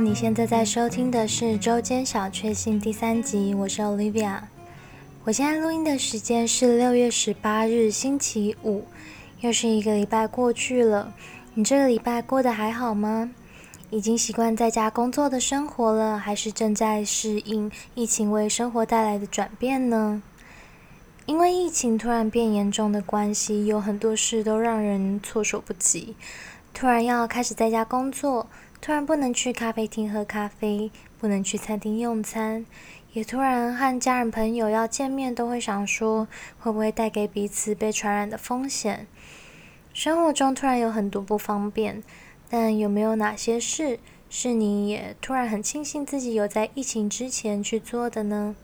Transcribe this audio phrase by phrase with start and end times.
[0.00, 4.42] 你现在在收听的是周间小确幸第三集，我是 Olivia。
[5.24, 8.84] 我现在录音的时间是六月十八日星期五，
[9.40, 11.12] 又是一个礼拜过去了。
[11.54, 13.32] 你这个礼拜过得还好吗？
[13.90, 20.22] 已经习惯在家工作的生活了，还是正在适应疫情为生活带来的转变呢？
[21.26, 26.14] 因为疫情突然变严重的关系，有很多事都让人措手不及。
[26.72, 28.46] 突然要开始在家工作，
[28.80, 32.64] 突然不能去咖啡厅喝咖啡，不能去餐厅用餐，
[33.12, 36.26] 也突然和家人朋友要见面，都会想说
[36.58, 39.06] 会不会带给彼此被传染的风险。
[39.92, 42.02] 生活中突然有很多不方便。
[42.50, 43.98] 但有没有哪些事
[44.30, 48.56] 是你也突然很庆幸自己有在疫情之前去做的呢？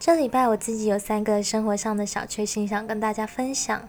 [0.00, 3.86] 这礼拜我自己有三个生活上的小确幸想跟大家分享，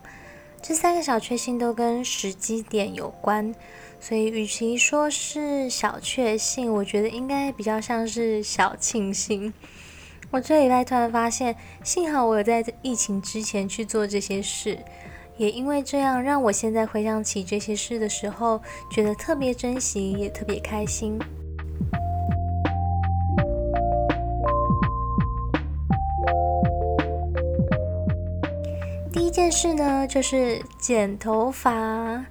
[0.68, 3.56] 这三个小确幸都跟时机点有关，
[4.02, 9.54] 所以与其说是小确幸，我觉得应该比较像是小庆幸。
[10.30, 14.78] 我这礼拜突然发现，幸好我有在疫情之前去做这些事。
[15.38, 21.18] 也因为这样，让我现在回想起这些事的时候，觉得特别珍惜，也特别开心。
[29.38, 32.26] 件事呢，就是剪头发。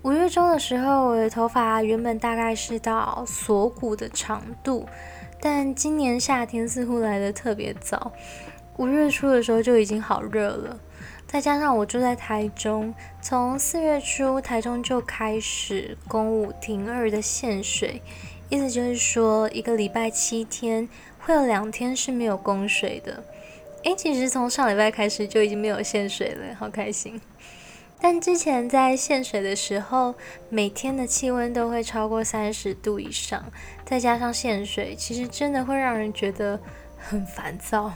[0.00, 4.86] 五月中的时候，我的头发原本大概是到锁骨的长度，
[5.38, 8.12] 但今年夏天似乎来的特别早，
[8.78, 10.80] 五月初的时候就已经好热了。
[11.26, 18.00] 再加上我住在台中，从四月初台中就开始公五停二的限水，
[18.48, 20.88] 意思就是说一个礼拜七天
[21.18, 23.22] 会有两天是没有供水的。
[23.84, 27.20] 诶，其实从上礼拜开始就已经没有限水了，好开心。
[28.02, 30.14] 但之前在限水的时候，
[30.48, 33.44] 每天的气温都会超过三十度以上，
[33.84, 36.58] 再加上限水，其实真的会让人觉得
[36.98, 37.90] 很烦躁，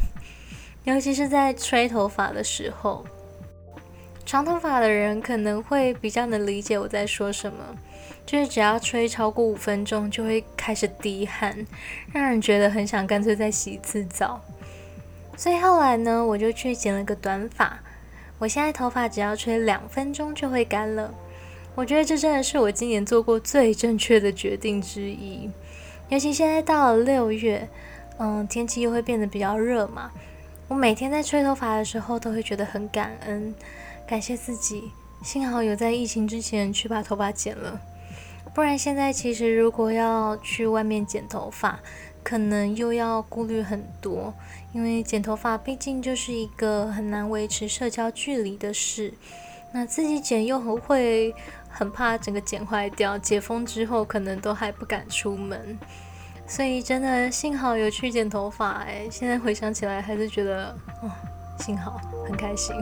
[0.84, 3.04] 尤其是在吹头发的时候。
[4.26, 7.76] 长头发的人可能会比较能理解我在说什么，
[8.24, 11.54] 就是只要吹超过五分钟就会开始滴汗，
[12.12, 14.42] 让人觉得很想干脆再洗一次澡。
[15.36, 17.78] 所以后来呢，我就去剪了个短发，
[18.38, 21.12] 我现在头发只要吹两分钟就会干了。
[21.74, 25.50] 我觉得这真的是我今年做过最正确的决定之一，
[26.08, 27.68] 尤其现在到了六月，
[28.18, 30.12] 嗯，天气又会变得比较热嘛，
[30.68, 33.52] 我每天在吹头发的时候都会觉得很感恩。
[34.06, 37.80] 感谢自己，幸好有在疫情之前去把头发剪了，
[38.54, 41.80] 不然现在其实如果要去外面剪头发，
[42.24, 44.32] 可能又要顾虑很多，
[44.72, 49.12] 因为剪头发毕竟就是一个很难维持社交距离的事，
[49.72, 51.34] 那自己剪又会
[51.68, 55.78] 很怕整个剪坏掉，解封之后可能都还不敢出门，
[56.46, 61.10] 所以真的幸好有去剪头发，哎，现在回想起来还是觉得，哦，
[61.58, 62.74] 幸好很开心。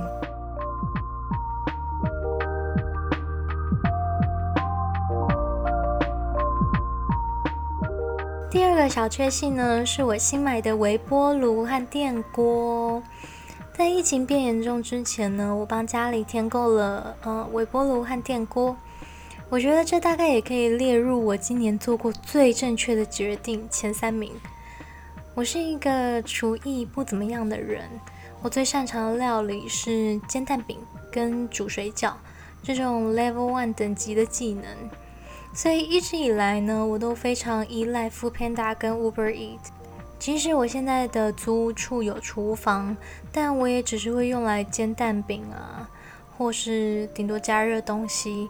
[8.53, 13.03] 第二个小确幸呢，是我新买的微波炉和电锅。
[13.73, 18.77] 在疫情变严重之前呢，我帮家里添购了呃微波炉和电锅。
[19.49, 24.31] 我觉得这大概也可以列入我今年做过最正确的决定前三名。
[25.35, 27.89] 我是一个厨艺不怎么样的人，
[28.43, 30.77] 我最擅长的料理是煎蛋饼
[31.11, 32.13] 跟煮水饺
[32.63, 34.65] 这种 Level One 等级的技能。
[35.55, 39.59] 所以一直以来呢，我都非常依赖 Foodpanda 跟 Uber Eat。
[40.19, 42.97] 即使我现在的租屋处有厨房，
[43.31, 45.91] 但我也只是会用来煎蛋饼啊，
[46.39, 48.49] 或是顶多加热东西。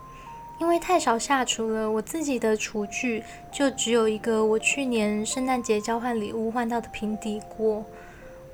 [0.61, 7.85] 因为太少下厨了，我自己的厨具就只有一个我去年圣诞节交换礼物换到的平底锅。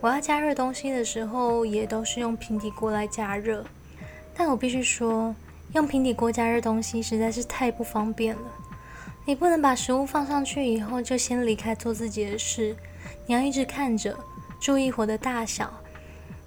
[0.00, 3.64] 我要加热东西的时候，也都是用平底锅来加热。
[4.34, 5.34] 但我必须说。
[5.74, 8.42] 用平底锅加热东西实在是太不方便了。
[9.24, 12.74] 你不能把食物放上去以后就先离开做自己的事，
[13.26, 14.16] 你要一直看着，
[14.58, 15.70] 注意火的大小，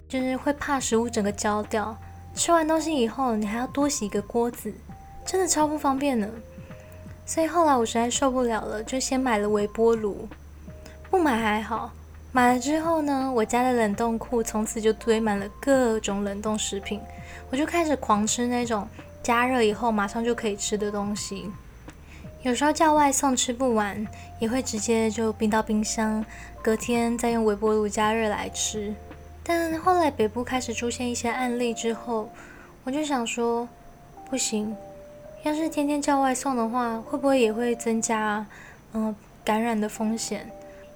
[0.09, 1.95] 就是会怕食物整个焦掉。
[2.33, 4.73] 吃完东西以后，你还要多洗一个锅子，
[5.23, 6.27] 真的超不方便呢。
[7.23, 10.27] 所以后来我实在受不了了，就先买了微波炉。
[11.12, 11.91] 不买还好，
[12.31, 17.00] 买了之后呢，我家的冷冻库从此就堆满了各种冷冻食品，
[17.51, 18.88] 我就开始狂吃那种。
[19.23, 21.51] 加热以后马上就可以吃的东西，
[22.41, 24.07] 有时候叫外送吃不完，
[24.39, 26.25] 也会直接就冰到冰箱，
[26.62, 28.94] 隔天再用微波炉加热来吃。
[29.44, 32.29] 但后来北部开始出现一些案例之后，
[32.83, 33.68] 我就想说，
[34.29, 34.75] 不行，
[35.44, 38.45] 要是天天叫外送的话，会不会也会增加
[38.94, 40.50] 嗯感染的风险。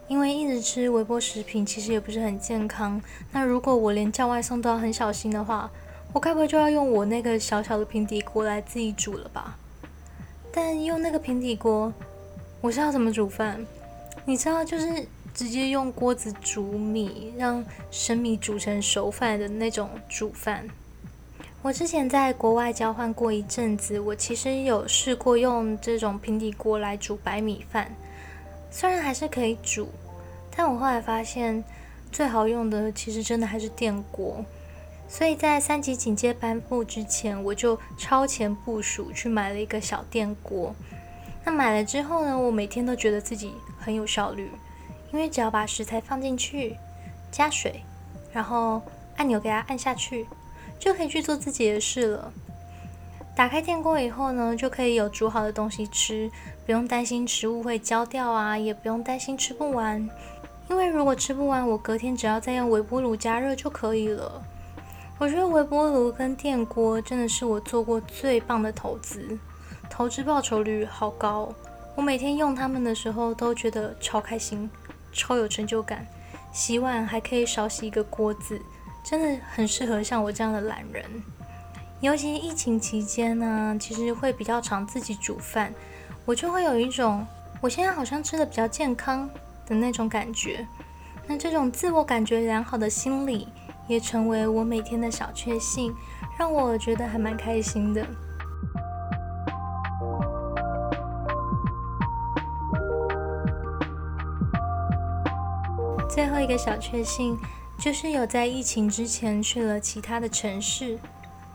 [0.07, 3.01] 因为一直吃微波食品，其实也不是很健康。
[3.31, 5.71] 那如果我连叫外送都要很小心的话，
[6.15, 9.57] 我该不会就要用我那个小小的平底锅来自己煮了吧？
[10.49, 11.91] 但用那个平底锅，
[12.61, 13.65] 我是要怎么煮饭？
[14.23, 20.65] 你知道，就是直接用锅子煮米，让生米煮成熟饭的那种煮饭。
[21.61, 27.93] 我之前在国外交换过一阵子，我其实有试过用这种平底锅来煮白米饭。
[28.71, 29.89] 虽然还是可以煮，
[30.55, 31.61] 但我后来发现
[32.09, 34.45] 最好用的其实真的还是电锅。
[35.07, 40.75] 所以在三级警戒颁布之前，我就超前部署去买了一个小电锅。
[41.43, 44.49] 那买了之后呢，我每天都觉得自己很有效率，
[45.13, 46.75] 因为只要把食材放进去，
[47.31, 47.81] 加水，
[48.33, 48.81] 然后
[49.17, 50.25] 按钮给它按下去，
[50.79, 52.33] 就可以去做自己的事了。
[53.35, 56.31] 打开电锅以后呢，就可以有煮好的东西吃，
[56.65, 60.09] 不用担心食物会焦掉啊，也不用担心吃不完。
[60.67, 64.41] 因为如果吃不完，我隔天只要再用微波炉加热就可以了。
[65.17, 69.37] 我觉得微波炉跟电锅真的是我做过最棒的投资，
[69.89, 71.53] 投资报酬率好高。
[71.95, 74.69] 我每天用它们的时候都觉得超开心，
[75.13, 76.05] 超有成就感。
[76.51, 78.61] 洗碗还可以少洗一个锅子，
[79.05, 81.05] 真的很适合像我这样的懒人。
[82.01, 85.73] 尤其疫情期间呢，其实会比较常自己煮饭，
[86.25, 87.25] 我就会有一种
[87.61, 89.29] 我现在好像吃的比较健康
[89.65, 90.67] 的那种感觉。
[91.25, 93.47] 那这种自我感觉良好的心理，
[93.87, 95.93] 也成为我每天的小确幸，
[96.37, 98.05] 让我觉得还蛮开心的。
[106.09, 107.37] 最后一个小确幸，
[107.77, 110.97] 就是有在疫情之前去了其他的城市。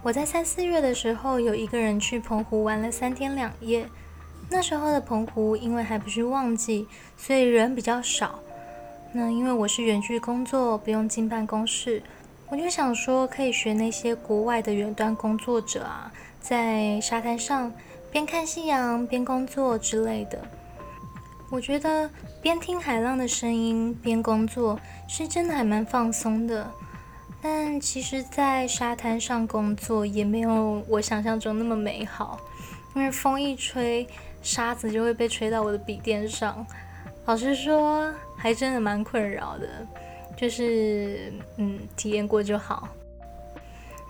[0.02, 3.88] 我在三四月的时候，有一个人去澎湖玩了三天两夜。
[4.50, 6.86] 那时候的澎湖因为还不是旺季，
[7.16, 8.40] 所以人比较少。
[9.12, 12.02] 那因为我是远距工作，不用进办公室，
[12.50, 17.72] 我就想说可以学那些国外的远端工作者啊，在沙滩上
[18.10, 20.38] 边看夕阳边工作之类的。
[21.48, 22.10] 我觉得
[22.42, 26.68] 边听海浪的声音边工作，是真的还蛮放松的。
[27.40, 32.38] 但其实，在沙滩上工作也没有我想象中那么美好，
[32.94, 34.06] 因为风一吹，
[34.42, 36.66] 沙子就会被吹到我的笔电上。
[37.26, 39.86] 老实说，还真的蛮困扰的。
[40.40, 42.88] 就是，嗯，体验过就好。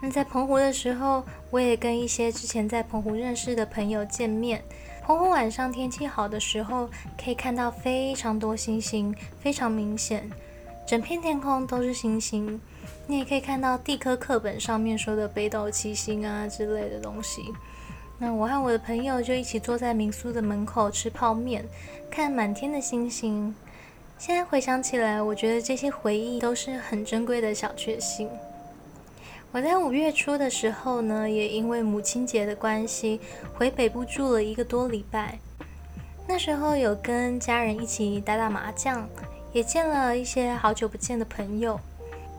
[0.01, 4.63] 那在澎湖的时候，我也跟一些之前在澎湖认识的朋友见面。
[5.03, 6.89] 澎湖晚上天气好的时候，
[7.21, 10.31] 可以看到非常多星星，非常明显，
[10.87, 12.61] 整片天空都是星星。
[13.09, 17.43] 你也可以看到地科课本上面说的北斗七星啊之类的东西。
[18.19, 21.65] 那我和我的朋友就一起坐在民宿的门口吃泡面，
[22.09, 23.53] 看满天的星星。
[24.21, 28.29] 现在回想起来，我觉得这些回忆都是很珍贵的小确幸。
[29.51, 33.19] 我在五月初的时候呢，也因为母亲节的关系
[33.55, 35.39] 回北部住了一个多礼拜。
[36.29, 39.09] 那时候有跟家人一起打打麻将，
[39.55, 41.81] 也见了一些好久不见的朋友。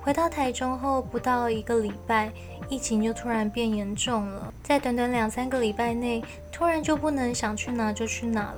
[0.01, 2.31] 回到台中后不到一个礼拜，
[2.69, 4.53] 疫情就突然变严重了。
[4.61, 8.57] 在短短两三个礼拜内，突然就不能想去哪就去哪了，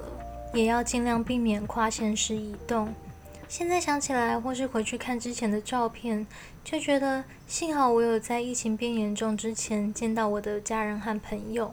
[0.54, 2.94] 也要尽量避免跨县市移动。
[3.56, 6.26] 现在想起来，或是回去看之前的照片，
[6.64, 11.72] 就觉得幸好我有在疫情变严重之前见到我的家人和朋友。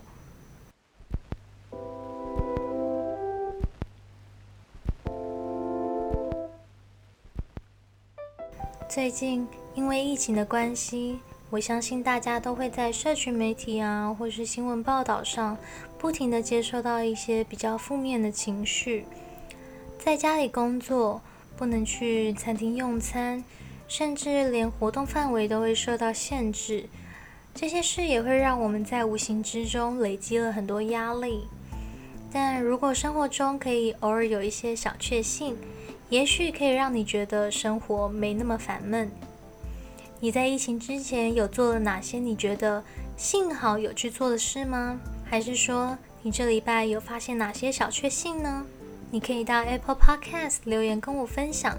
[8.87, 15.57] 最近因为疫情的关系，我相信大家都会在社群媒体啊，或是新闻报道上，
[15.97, 19.07] 不停的接受到一些比较负面的情绪。
[19.99, 21.23] 在家里工作，
[21.57, 23.45] 不能去餐厅用餐，
[23.87, 26.87] 甚至连活动范围都会受到限制。
[27.55, 31.45] 这些事也会让我们在无形之中累积了很多压力。
[32.33, 35.57] 但如果生活中可以偶尔有一些小确幸，
[36.09, 39.11] 也许可以让你觉得生活没那么烦闷。
[40.21, 42.85] 你在疫情之前有做了哪些你觉得
[43.17, 45.01] 幸好有去做的事吗？
[45.25, 48.67] 还是说你这礼拜有发现哪些小确幸呢？
[49.11, 51.77] 你可以到 Apple Podcast 留言跟我分享，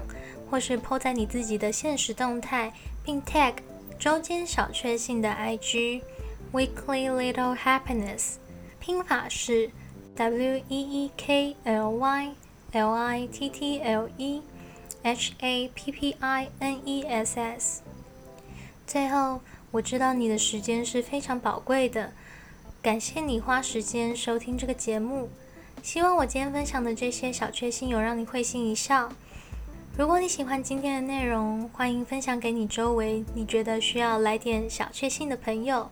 [0.50, 2.72] 或是 po 在你自己的现实动态，
[3.02, 3.54] 并 tag
[3.98, 6.02] 周间小确幸的 IG
[6.52, 8.34] Weekly Little Happiness，
[8.78, 9.70] 拼法是
[10.16, 12.32] W E E K L Y。
[12.74, 14.40] L I T T L E
[15.02, 17.82] H A P P I N E S S。
[18.86, 22.14] 最后，我知道你的时间是非常宝贵的，
[22.80, 25.28] 感谢你花时间收听这个节目。
[25.82, 29.10] 希望我今天分享的这些小确幸有让你会心一笑。
[29.96, 35.90] 如果你喜欢今天的内容，欢迎分享给你周围你觉得需要来点小确幸的朋友。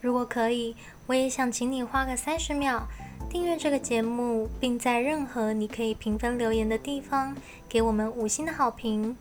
[0.00, 2.86] 如果可以，我也想请你花个三十秒
[3.28, 7.34] 订阅这个节目，并在任何你可以评分留言的地方
[7.68, 9.16] 给我们五星的好评。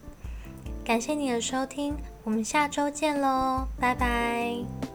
[0.85, 4.86] 感谢你的收听，我们下周见喽，拜拜。